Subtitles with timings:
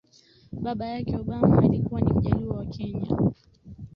[0.63, 3.31] Baba yake Obama alikuwa ni Mjaluo wa Kenya